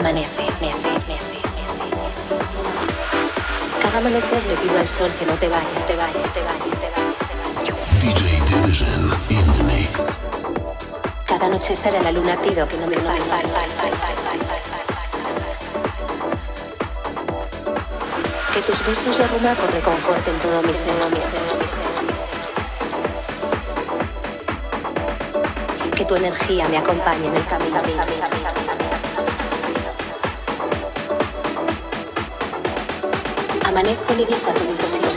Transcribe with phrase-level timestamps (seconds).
[0.00, 1.38] Amanece, nece, nece,
[3.82, 6.88] Cada amanecer le pido al sol que no te vayas, te vayas, te vayas, te
[6.96, 8.00] vayas.
[8.00, 10.18] DJ Division in the mix.
[11.26, 13.24] Cada anochecer a la luna pido que no me falte.
[18.54, 22.14] Que tus besos de rumaco reconforten todo mi ser, mi ser, mi ser, mi
[25.84, 25.94] ser.
[25.94, 27.82] Que tu energía me acompañe en el camino.
[33.80, 35.08] Amanezco Ibiza con ilusión,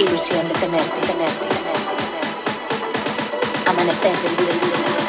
[0.00, 1.94] ilusión de tenerte, tenerte, tenerte.
[3.70, 5.01] Amanecer del día, Amanece.